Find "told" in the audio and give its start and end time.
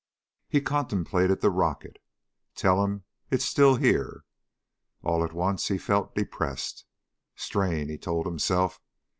7.99-8.25